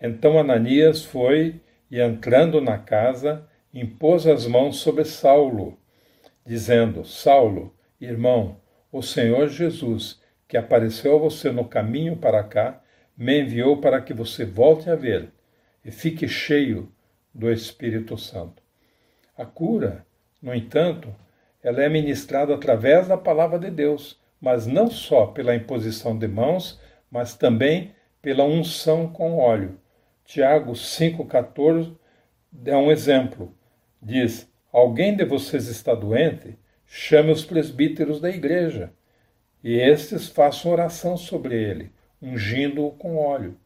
então 0.00 0.38
Ananias 0.38 1.04
foi 1.04 1.60
e, 1.90 2.00
entrando 2.00 2.60
na 2.60 2.78
casa, 2.78 3.44
impôs 3.74 4.26
as 4.26 4.46
mãos 4.46 4.76
sobre 4.76 5.04
Saulo, 5.04 5.76
dizendo: 6.48 7.04
Saulo, 7.04 7.72
irmão, 8.00 8.56
o 8.90 9.02
Senhor 9.02 9.48
Jesus, 9.48 10.20
que 10.48 10.56
apareceu 10.56 11.14
a 11.14 11.18
você 11.18 11.52
no 11.52 11.64
caminho 11.64 12.16
para 12.16 12.42
cá, 12.42 12.82
me 13.16 13.42
enviou 13.42 13.76
para 13.76 14.00
que 14.00 14.14
você 14.14 14.44
volte 14.44 14.90
a 14.90 14.96
ver 14.96 15.30
e 15.84 15.90
fique 15.90 16.26
cheio 16.26 16.90
do 17.32 17.52
Espírito 17.52 18.16
Santo. 18.18 18.62
A 19.36 19.44
cura, 19.44 20.04
no 20.42 20.54
entanto, 20.54 21.14
ela 21.62 21.82
é 21.82 21.88
ministrada 21.88 22.54
através 22.54 23.06
da 23.06 23.16
palavra 23.16 23.58
de 23.58 23.70
Deus, 23.70 24.18
mas 24.40 24.66
não 24.66 24.90
só 24.90 25.26
pela 25.26 25.54
imposição 25.54 26.18
de 26.18 26.26
mãos, 26.26 26.80
mas 27.10 27.36
também 27.36 27.92
pela 28.20 28.44
unção 28.44 29.06
com 29.08 29.36
óleo 29.38 29.78
Tiago 30.28 30.72
5,14 30.72 31.96
é 32.66 32.76
um 32.76 32.92
exemplo. 32.92 33.56
Diz: 34.00 34.46
Alguém 34.72 35.16
de 35.16 35.24
vocês 35.24 35.66
está 35.66 35.94
doente? 35.94 36.58
Chame 36.86 37.32
os 37.32 37.44
presbíteros 37.44 38.20
da 38.20 38.28
igreja, 38.28 38.92
e 39.62 39.78
estes 39.78 40.28
façam 40.28 40.70
oração 40.70 41.16
sobre 41.16 41.54
ele, 41.54 41.92
ungindo-o 42.20 42.90
com 42.92 43.16
óleo. 43.16 43.56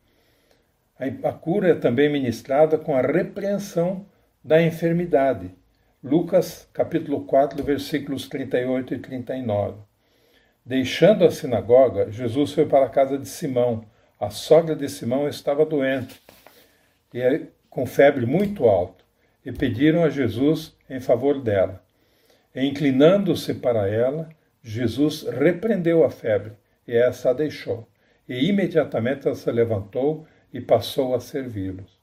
A 1.25 1.33
cura 1.33 1.71
é 1.71 1.75
também 1.75 2.09
ministrada 2.09 2.79
com 2.79 2.97
a 2.97 3.03
repreensão 3.03 4.07
da 4.45 4.63
enfermidade. 4.63 5.51
Lucas 6.03 6.69
capítulo 6.73 7.25
4, 7.25 7.63
versículos 7.65 8.29
38 8.29 8.95
e 8.95 8.99
39. 8.99 9.79
Deixando 10.65 11.25
a 11.25 11.31
sinagoga, 11.31 12.11
Jesus 12.11 12.53
foi 12.53 12.67
para 12.67 12.87
a 12.87 12.91
casa 12.91 13.19
de 13.19 13.29
Simão. 13.29 13.85
A 14.21 14.31
sogra 14.31 14.77
de 14.77 14.89
Simão 14.89 15.29
estava 15.29 15.67
doente 15.67 16.23
e 17.13 17.47
com 17.69 17.85
febre 17.87 18.25
muito 18.25 18.69
alta, 18.69 19.02
e 19.45 19.53
pediram 19.53 20.05
a 20.05 20.11
Jesus 20.11 20.77
em 20.89 21.01
favor 21.01 21.41
dela. 21.41 21.83
E, 22.55 22.65
inclinando-se 22.65 23.55
para 23.55 23.89
ela, 23.89 24.29
Jesus 24.63 25.23
repreendeu 25.23 26.05
a 26.05 26.11
febre, 26.11 26.53
e 26.87 26.97
essa 26.97 27.31
a 27.31 27.33
deixou. 27.33 27.89
E 28.29 28.49
imediatamente 28.49 29.27
ela 29.27 29.35
se 29.35 29.51
levantou 29.51 30.27
e 30.53 30.61
passou 30.61 31.15
a 31.15 31.21
servi-los. 31.21 32.01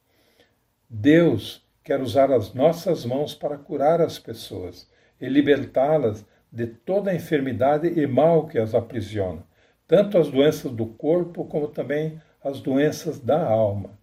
Deus 0.89 1.65
quer 1.83 2.01
usar 2.01 2.31
as 2.31 2.53
nossas 2.53 3.05
mãos 3.05 3.33
para 3.33 3.57
curar 3.57 4.01
as 4.01 4.19
pessoas 4.19 4.89
e 5.21 5.27
libertá-las 5.29 6.25
de 6.51 6.65
toda 6.67 7.11
a 7.11 7.15
enfermidade 7.15 7.87
e 7.87 8.07
mal 8.07 8.47
que 8.47 8.57
as 8.57 8.73
aprisiona, 8.73 9.43
tanto 9.87 10.17
as 10.17 10.29
doenças 10.29 10.71
do 10.71 10.87
corpo 10.87 11.45
como 11.45 11.67
também 11.67 12.19
as 12.43 12.59
doenças 12.59 13.19
da 13.19 13.43
alma. 13.43 13.97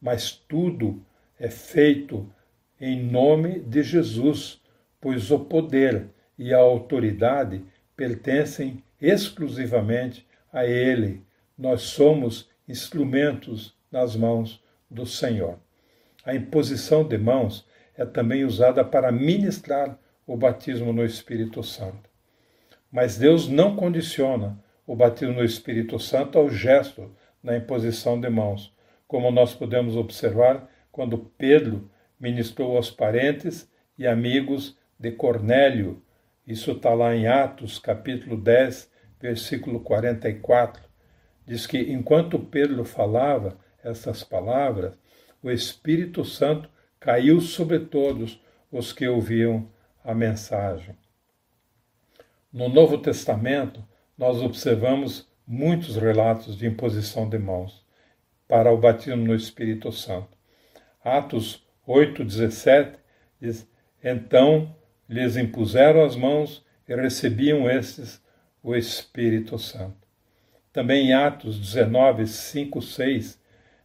Mas 0.00 0.32
tudo 0.32 1.04
é 1.38 1.48
feito 1.48 2.28
em 2.84 3.00
nome 3.00 3.60
de 3.60 3.80
Jesus, 3.80 4.60
pois 5.00 5.30
o 5.30 5.38
poder 5.38 6.08
e 6.36 6.52
a 6.52 6.58
autoridade 6.58 7.64
pertencem 7.96 8.82
exclusivamente 9.00 10.26
a 10.52 10.66
Ele. 10.66 11.22
Nós 11.56 11.82
somos 11.82 12.50
instrumentos 12.66 13.72
nas 13.88 14.16
mãos 14.16 14.60
do 14.90 15.06
Senhor. 15.06 15.60
A 16.24 16.34
imposição 16.34 17.04
de 17.06 17.16
mãos 17.16 17.64
é 17.96 18.04
também 18.04 18.44
usada 18.44 18.84
para 18.84 19.12
ministrar 19.12 19.96
o 20.26 20.36
batismo 20.36 20.92
no 20.92 21.04
Espírito 21.04 21.62
Santo. 21.62 22.10
Mas 22.90 23.16
Deus 23.16 23.48
não 23.48 23.76
condiciona 23.76 24.58
o 24.84 24.96
batismo 24.96 25.34
no 25.34 25.44
Espírito 25.44 26.00
Santo 26.00 26.36
ao 26.36 26.50
gesto 26.50 27.14
na 27.40 27.56
imposição 27.56 28.20
de 28.20 28.28
mãos, 28.28 28.74
como 29.06 29.30
nós 29.30 29.54
podemos 29.54 29.94
observar 29.94 30.68
quando 30.90 31.30
Pedro 31.38 31.88
ministrou 32.22 32.76
aos 32.76 32.88
parentes 32.88 33.68
e 33.98 34.06
amigos 34.06 34.78
de 34.96 35.10
Cornélio. 35.10 36.00
Isso 36.46 36.70
está 36.70 36.94
lá 36.94 37.16
em 37.16 37.26
Atos, 37.26 37.80
capítulo 37.80 38.36
10, 38.36 38.88
versículo 39.20 39.80
44. 39.80 40.84
Diz 41.44 41.66
que 41.66 41.78
enquanto 41.92 42.38
Pedro 42.38 42.84
falava, 42.84 43.58
essas 43.82 44.22
palavras, 44.22 44.96
o 45.42 45.50
Espírito 45.50 46.24
Santo 46.24 46.70
caiu 47.00 47.40
sobre 47.40 47.80
todos 47.80 48.40
os 48.70 48.92
que 48.92 49.08
ouviam 49.08 49.68
a 50.04 50.14
mensagem. 50.14 50.94
No 52.52 52.68
Novo 52.68 52.98
Testamento, 52.98 53.84
nós 54.16 54.40
observamos 54.40 55.28
muitos 55.44 55.96
relatos 55.96 56.56
de 56.56 56.68
imposição 56.68 57.28
de 57.28 57.38
mãos 57.38 57.84
para 58.46 58.70
o 58.70 58.76
batismo 58.76 59.24
no 59.24 59.34
Espírito 59.34 59.90
Santo. 59.90 60.38
Atos 61.02 61.66
8:17 61.86 62.96
diz: 63.40 63.68
Então 64.02 64.74
lhes 65.08 65.36
impuseram 65.36 66.04
as 66.04 66.16
mãos 66.16 66.64
e 66.88 66.94
recebiam 66.94 67.70
estes 67.70 68.22
o 68.62 68.74
Espírito 68.74 69.58
Santo. 69.58 69.96
Também 70.72 71.08
em 71.08 71.12
Atos 71.12 71.58
19, 71.58 72.26
5, 72.26 72.80
6 72.80 73.42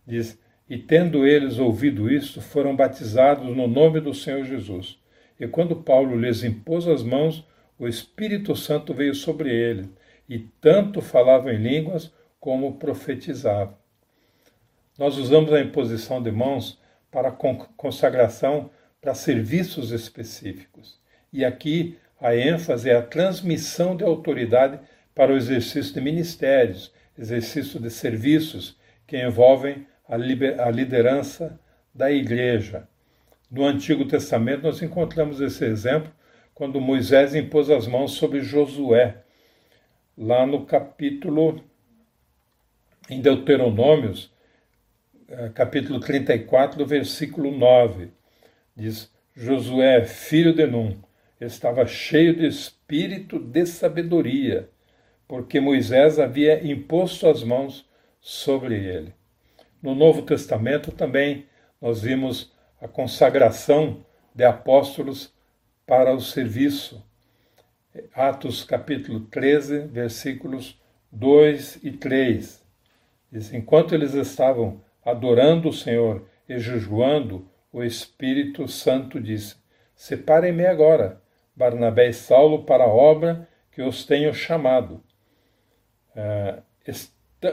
Diz: 0.08 0.40
E 0.70 0.78
tendo 0.78 1.28
eles 1.28 1.60
ouvido 1.60 2.10
isto, 2.10 2.40
foram 2.40 2.74
batizados 2.74 3.54
no 3.54 3.68
nome 3.68 4.00
do 4.00 4.14
Senhor 4.14 4.46
Jesus. 4.46 4.98
E 5.38 5.46
quando 5.48 5.76
Paulo 5.76 6.18
lhes 6.18 6.44
impôs 6.44 6.88
as 6.88 7.04
mãos, 7.04 7.46
o 7.78 7.88
Espírito 7.88 8.56
Santo 8.56 8.94
veio 8.94 9.14
sobre 9.14 9.54
eles, 9.54 9.88
e 10.28 10.40
tanto 10.40 11.02
falavam 11.02 11.52
em 11.52 11.58
línguas 11.58 12.12
como 12.40 12.78
profetizavam. 12.78 13.76
Nós 14.98 15.18
usamos 15.18 15.52
a 15.54 15.60
imposição 15.60 16.24
de 16.24 16.32
mãos 16.32 16.80
para 17.18 17.32
consagração 17.32 18.70
para 19.02 19.16
serviços 19.16 19.90
específicos. 19.90 21.00
E 21.34 21.44
aqui 21.44 21.98
a 22.22 22.36
ênfase 22.36 22.92
é 22.92 22.96
a 22.96 23.02
transmissão 23.02 23.98
de 23.98 24.04
autoridade 24.04 24.80
para 25.16 25.34
o 25.34 25.36
exercício 25.36 25.96
de 25.96 26.00
ministérios, 26.00 26.94
exercício 27.18 27.80
de 27.80 27.90
serviços 27.90 28.78
que 29.08 29.18
envolvem 29.18 29.88
a 30.08 30.70
liderança 30.70 31.60
da 31.92 32.12
igreja. 32.12 32.88
No 33.50 33.66
Antigo 33.66 34.06
Testamento, 34.06 34.62
nós 34.62 34.80
encontramos 34.84 35.42
esse 35.42 35.66
exemplo 35.66 36.12
quando 36.54 36.80
Moisés 36.80 37.34
impôs 37.34 37.72
as 37.72 37.88
mãos 37.88 38.12
sobre 38.12 38.42
Josué, 38.42 39.24
lá 40.16 40.46
no 40.46 40.68
capítulo, 40.68 41.64
em 43.10 43.20
Deuteronômios, 43.20 44.32
capítulo 45.54 46.00
34, 46.00 46.86
versículo 46.86 47.52
9. 47.52 48.12
Diz: 48.76 49.12
Josué, 49.36 50.06
filho 50.06 50.54
de 50.54 50.66
Num, 50.66 50.98
estava 51.40 51.86
cheio 51.86 52.36
de 52.36 52.48
espírito 52.48 53.38
de 53.38 53.66
sabedoria, 53.66 54.70
porque 55.28 55.60
Moisés 55.60 56.18
havia 56.18 56.66
imposto 56.66 57.28
as 57.28 57.44
mãos 57.44 57.88
sobre 58.22 58.76
ele. 58.76 59.14
No 59.82 59.94
Novo 59.94 60.22
Testamento 60.22 60.92
também 60.92 61.46
nós 61.82 62.02
vimos 62.02 62.52
a 62.82 62.88
consagração 62.88 64.06
de 64.34 64.44
apóstolos 64.44 65.34
para 65.86 66.14
o 66.14 66.22
serviço. 66.22 67.06
Atos 68.14 68.64
capítulo 68.64 69.22
13, 69.22 69.88
versículos 69.88 70.80
2 71.12 71.84
e 71.84 71.92
3. 71.92 72.66
Diz: 73.32 73.54
Enquanto 73.54 73.94
eles 73.94 74.14
estavam 74.14 74.82
adorando 75.08 75.70
o 75.70 75.74
Senhor 75.74 76.28
e 76.50 76.60
jejuando, 76.60 77.50
o 77.72 77.82
Espírito 77.82 78.68
Santo 78.68 79.22
disse: 79.22 79.56
Separem-me 79.96 80.66
agora, 80.66 81.22
Barnabé 81.56 82.10
e 82.10 82.14
Saulo, 82.14 82.66
para 82.66 82.84
a 82.84 82.94
obra 82.94 83.48
que 83.72 83.82
os 83.82 84.06
tenho 84.06 84.34
chamado. 84.34 85.02
Ah, 86.14 86.60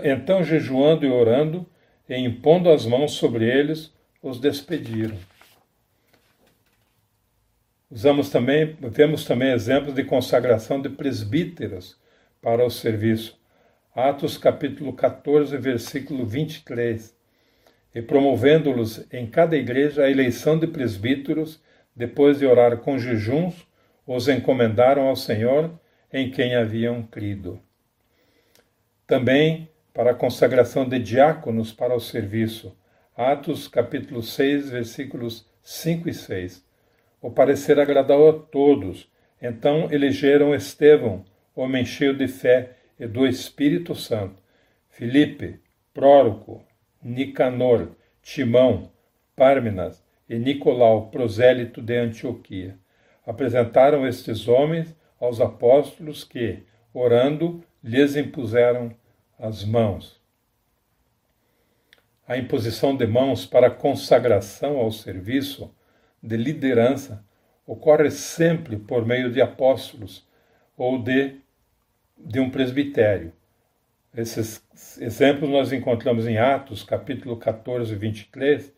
então, 0.02 0.42
jejuando 0.42 1.06
e 1.06 1.10
orando, 1.10 1.64
e 2.08 2.16
impondo 2.16 2.70
as 2.70 2.86
mãos 2.86 3.12
sobre 3.12 3.48
eles, 3.48 3.94
os 4.20 4.40
despediram. 4.40 5.16
Usamos 7.88 8.30
também, 8.30 8.76
vemos 8.80 9.24
também 9.24 9.52
exemplos 9.52 9.94
de 9.94 10.02
consagração 10.02 10.82
de 10.82 10.88
presbíteros 10.88 11.96
para 12.42 12.64
o 12.64 12.70
serviço. 12.70 13.38
Atos 13.94 14.36
capítulo 14.36 14.92
14, 14.92 15.56
versículo 15.56 16.26
23. 16.26 17.14
E 17.94 18.02
promovendo-los 18.02 19.06
em 19.12 19.26
cada 19.26 19.56
igreja 19.56 20.04
a 20.04 20.10
eleição 20.10 20.58
de 20.58 20.66
presbíteros, 20.66 21.62
depois 21.94 22.38
de 22.38 22.46
orar 22.46 22.78
com 22.78 22.98
jejuns, 22.98 23.66
os 24.06 24.28
encomendaram 24.28 25.06
ao 25.06 25.16
Senhor 25.16 25.70
em 26.12 26.30
quem 26.30 26.54
haviam 26.54 27.02
crido. 27.02 27.60
Também 29.06 29.68
para 29.92 30.10
a 30.10 30.14
consagração 30.14 30.88
de 30.88 30.98
diáconos 30.98 31.72
para 31.72 31.94
o 31.94 32.00
serviço. 32.00 32.76
Atos 33.16 33.68
capítulo 33.68 34.22
6, 34.22 34.70
versículos 34.70 35.46
5 35.62 36.08
e 36.08 36.14
6. 36.14 36.64
O 37.22 37.30
parecer 37.30 37.78
agradou 37.78 38.28
a 38.28 38.32
todos. 38.32 39.08
Então 39.40 39.88
elegeram 39.92 40.54
Estevão, 40.54 41.24
homem 41.54 41.84
cheio 41.84 42.16
de 42.16 42.26
fé 42.26 42.76
e 42.98 43.06
do 43.06 43.26
Espírito 43.26 43.94
Santo, 43.94 44.42
Filipe, 44.88 45.60
Próroco, 45.92 46.64
Nicanor, 47.04 47.90
Timão, 48.22 48.90
Pármenas 49.36 50.02
e 50.28 50.38
Nicolau, 50.38 51.10
prosélito 51.10 51.82
de 51.82 51.96
Antioquia. 51.98 52.78
Apresentaram 53.26 54.06
estes 54.06 54.48
homens 54.48 54.96
aos 55.20 55.40
apóstolos 55.40 56.24
que, 56.24 56.62
orando, 56.92 57.62
lhes 57.82 58.16
impuseram 58.16 58.94
as 59.38 59.64
mãos. 59.64 60.20
A 62.26 62.38
imposição 62.38 62.96
de 62.96 63.06
mãos 63.06 63.44
para 63.44 63.70
consagração 63.70 64.78
ao 64.78 64.90
serviço 64.90 65.74
de 66.22 66.38
liderança 66.38 67.22
ocorre 67.66 68.10
sempre 68.10 68.78
por 68.78 69.04
meio 69.04 69.30
de 69.30 69.42
apóstolos 69.42 70.26
ou 70.76 71.02
de, 71.02 71.36
de 72.16 72.40
um 72.40 72.50
presbitério. 72.50 73.32
Esses 74.16 74.64
exemplos 75.00 75.50
nós 75.50 75.72
encontramos 75.72 76.28
em 76.28 76.38
Atos, 76.38 76.84
capítulo 76.84 77.36
14, 77.36 77.96
23, 77.96 78.72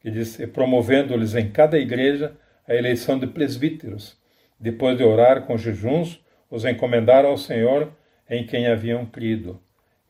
que 0.00 0.10
diz: 0.10 0.36
promovendo-lhes 0.52 1.34
em 1.34 1.50
cada 1.50 1.78
igreja 1.78 2.36
a 2.68 2.74
eleição 2.74 3.18
de 3.18 3.26
presbíteros. 3.26 4.20
Depois 4.60 4.98
de 4.98 5.02
orar 5.02 5.46
com 5.46 5.56
jejuns, 5.56 6.22
os 6.50 6.66
encomendaram 6.66 7.30
ao 7.30 7.38
Senhor 7.38 7.90
em 8.28 8.46
quem 8.46 8.66
haviam 8.66 9.06
crido. 9.06 9.58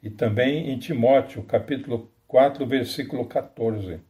E 0.03 0.11
também 0.11 0.71
em 0.71 0.79
Timóteo, 0.79 1.45
capítulo 1.45 2.11
4, 2.27 2.67
versículo 2.67 3.25
14. 3.27 4.01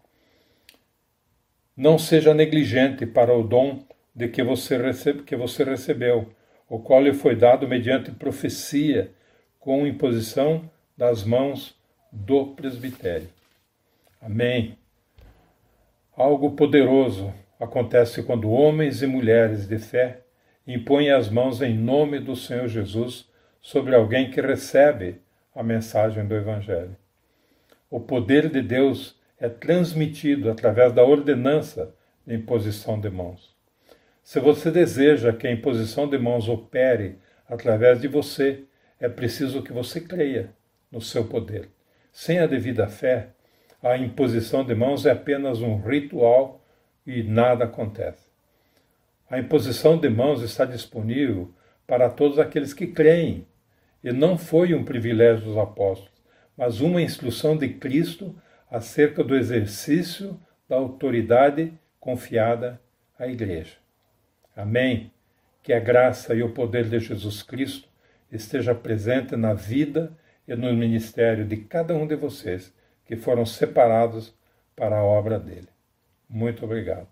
Não 1.77 1.99
seja 1.99 2.33
negligente 2.33 3.05
para 3.05 3.37
o 3.37 3.43
dom 3.43 3.85
de 4.15 4.27
que 4.29 4.43
você, 4.43 4.79
recebe, 4.79 5.23
que 5.23 5.37
você 5.37 5.65
recebeu, 5.65 6.33
o 6.67 6.79
qual 6.79 7.03
lhe 7.03 7.13
foi 7.13 7.37
dado 7.37 7.69
mediante 7.69 8.11
profecia, 8.11 9.13
com 9.63 9.87
imposição 9.87 10.69
das 10.97 11.23
mãos 11.23 11.79
do 12.11 12.49
presbitério. 12.49 13.29
Amém. 14.21 14.77
Algo 16.17 16.51
poderoso 16.51 17.33
acontece 17.61 18.25
quando 18.25 18.51
homens 18.51 19.03
e 19.03 19.07
mulheres 19.07 19.69
de 19.69 19.79
fé 19.79 20.23
impõem 20.67 21.13
as 21.13 21.31
mãos 21.31 21.63
em 21.63 21.79
nome 21.79 22.19
do 22.19 22.35
Senhor 22.35 22.67
Jesus 22.67 23.31
sobre 23.61 23.95
alguém 23.95 24.33
que 24.33 24.41
recebe 24.41 25.21
a 25.55 25.63
mensagem 25.63 26.27
do 26.27 26.35
Evangelho. 26.35 26.97
O 27.89 28.01
poder 28.01 28.51
de 28.51 28.61
Deus 28.61 29.17
é 29.39 29.49
transmitido 29.49 30.51
através 30.51 30.93
da 30.93 31.05
ordenança 31.05 31.95
de 32.27 32.35
imposição 32.35 33.01
de 33.01 33.11
mãos. 33.11 33.55
Se 34.25 34.41
você 34.41 34.73
deseja 34.73 35.33
que 35.33 35.47
a 35.47 35.53
imposição 35.53 36.09
de 36.09 36.19
mãos 36.19 36.49
opere 36.49 37.17
através 37.49 38.01
de 38.01 38.09
você, 38.09 38.65
é 39.03 39.09
preciso 39.09 39.63
que 39.63 39.73
você 39.73 40.01
creia 40.01 40.55
no 40.91 41.01
seu 41.01 41.25
poder. 41.25 41.69
Sem 42.13 42.39
a 42.39 42.47
devida 42.47 42.87
fé, 42.87 43.31
a 43.83 43.99
imposição 43.99 44.65
de 44.65 44.77
mãos 44.77 45.05
é 45.05 45.11
apenas 45.11 45.61
um 45.61 45.77
ritual 45.77 46.65
e 47.05 47.21
nada 47.21 47.65
acontece. 47.65 48.29
A 49.29 49.41
imposição 49.41 49.99
de 49.99 50.09
mãos 50.09 50.41
está 50.41 50.65
disponível 50.65 51.53
para 51.85 52.09
todos 52.09 52.39
aqueles 52.39 52.73
que 52.73 52.87
creem, 52.87 53.45
e 54.05 54.13
não 54.13 54.39
foi 54.39 54.73
um 54.73 54.85
privilégio 54.85 55.47
dos 55.47 55.59
apóstolos, 55.59 56.23
mas 56.57 56.81
uma 56.81 57.03
instrução 57.03 57.57
de 57.57 57.71
Cristo 57.71 58.37
acerca 58.71 59.25
do 59.25 59.37
exercício 59.37 60.39
da 60.69 60.77
autoridade 60.77 61.73
confiada 61.99 62.81
à 63.19 63.27
Igreja. 63.27 63.79
Amém. 64.55 65.11
Que 65.61 65.73
a 65.73 65.81
graça 65.81 66.35
e 66.35 66.43
o 66.43 66.53
poder 66.53 66.89
de 66.89 67.01
Jesus 67.01 67.43
Cristo 67.43 67.92
esteja 68.33 68.75
presente 68.75 69.37
na 69.37 69.53
vida 69.53 70.17
e 70.49 70.57
no 70.57 70.73
ministério 70.73 71.45
de 71.45 71.59
cada 71.59 71.95
um 71.95 72.07
de 72.07 72.17
vocês 72.17 72.75
que 73.05 73.15
foram 73.15 73.45
separados 73.45 74.35
para 74.75 74.99
a 74.99 75.05
obra 75.05 75.39
dele. 75.39 75.69
Muito 76.29 76.65
obrigado. 76.65 77.09